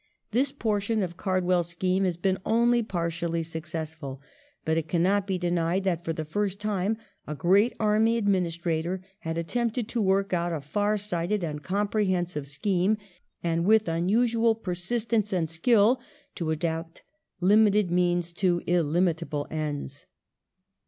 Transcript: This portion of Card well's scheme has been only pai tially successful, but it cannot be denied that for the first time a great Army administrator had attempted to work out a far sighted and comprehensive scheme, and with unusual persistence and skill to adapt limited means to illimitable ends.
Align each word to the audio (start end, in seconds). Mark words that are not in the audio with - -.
This 0.31 0.51
portion 0.51 1.03
of 1.03 1.15
Card 1.15 1.43
well's 1.45 1.69
scheme 1.69 2.05
has 2.05 2.17
been 2.17 2.39
only 2.43 2.81
pai 2.81 3.09
tially 3.09 3.45
successful, 3.45 4.19
but 4.65 4.75
it 4.75 4.87
cannot 4.87 5.27
be 5.27 5.37
denied 5.37 5.83
that 5.83 6.03
for 6.03 6.11
the 6.11 6.25
first 6.25 6.59
time 6.59 6.97
a 7.27 7.35
great 7.35 7.73
Army 7.79 8.17
administrator 8.17 9.03
had 9.19 9.37
attempted 9.37 9.87
to 9.89 10.01
work 10.01 10.33
out 10.33 10.51
a 10.53 10.59
far 10.61 10.97
sighted 10.97 11.43
and 11.43 11.61
comprehensive 11.61 12.47
scheme, 12.47 12.97
and 13.43 13.63
with 13.63 13.87
unusual 13.87 14.55
persistence 14.55 15.31
and 15.31 15.47
skill 15.51 16.01
to 16.33 16.49
adapt 16.49 17.03
limited 17.39 17.91
means 17.91 18.33
to 18.33 18.63
illimitable 18.65 19.45
ends. 19.51 20.07